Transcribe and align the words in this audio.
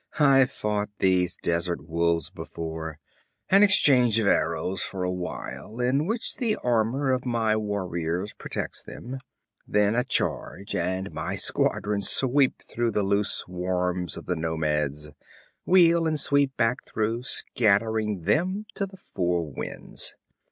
I've 0.17 0.49
fought 0.49 0.89
these 0.97 1.37
desert 1.43 1.87
wolves 1.87 2.31
before 2.31 2.97
an 3.51 3.61
exchange 3.61 4.17
of 4.17 4.25
arrows 4.25 4.81
for 4.81 5.03
awhile, 5.03 5.79
in 5.79 6.07
which 6.07 6.37
the 6.37 6.55
armor 6.63 7.11
of 7.11 7.23
my 7.23 7.55
warriors 7.55 8.33
protects 8.33 8.81
them 8.81 9.19
then 9.67 9.95
a 9.95 10.03
charge 10.03 10.73
and 10.73 11.11
my 11.13 11.35
squadrons 11.35 12.09
sweep 12.09 12.63
through 12.63 12.89
the 12.89 13.03
loose 13.03 13.29
swarms 13.29 14.17
of 14.17 14.25
the 14.25 14.35
nomads, 14.35 15.11
wheel 15.67 16.07
and 16.07 16.19
sweep 16.19 16.57
back 16.57 16.83
through, 16.83 17.21
scattering 17.21 18.23
them 18.23 18.65
to 18.73 18.87
the 18.87 18.97
four 18.97 19.51
winds. 19.51 20.15